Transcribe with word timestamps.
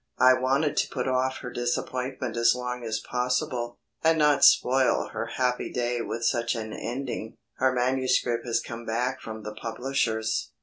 "I 0.17 0.33
wanted 0.33 0.77
to 0.77 0.89
put 0.89 1.07
off 1.07 1.41
her 1.41 1.51
disappointment 1.51 2.35
as 2.35 2.55
long 2.55 2.83
as 2.83 2.99
possible, 2.99 3.77
and 4.03 4.17
not 4.17 4.43
spoil 4.43 5.09
her 5.09 5.27
happy 5.37 5.71
day 5.71 6.01
with 6.01 6.25
such 6.25 6.55
an 6.55 6.73
ending. 6.73 7.37
Her 7.57 7.71
manuscript 7.71 8.43
has 8.47 8.61
come 8.61 8.83
back 8.83 9.21
from 9.21 9.43
the 9.43 9.53
publishers." 9.53 10.53